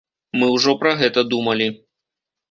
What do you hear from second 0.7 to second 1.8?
пра гэта думалі.